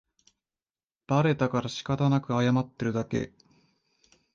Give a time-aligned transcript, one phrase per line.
[1.05, 3.33] バレたからしかたなく謝ってるだけ